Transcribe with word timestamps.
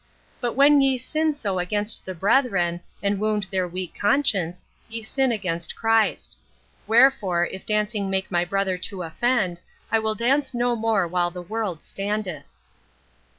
But 0.39 0.53
when 0.53 0.81
ye 0.81 0.97
sin 0.97 1.35
so 1.35 1.59
against 1.59 2.07
the 2.07 2.15
brethren, 2.15 2.81
and 3.03 3.19
wound 3.19 3.45
their 3.51 3.67
weak 3.67 3.93
conscience, 3.99 4.65
ye 4.89 5.03
sin 5.03 5.31
against 5.31 5.75
Christ. 5.75 6.37
Wherefore, 6.87 7.45
if 7.45 7.67
dancing 7.67 8.09
make 8.09 8.31
my 8.31 8.43
brother 8.43 8.79
to 8.79 9.03
offend, 9.03 9.61
I 9.91 9.99
will 9.99 10.15
dance 10.15 10.55
no 10.55 10.75
more 10.75 11.07
while 11.07 11.29
the 11.29 11.43
world 11.43 11.83
standeth.' 11.83 12.47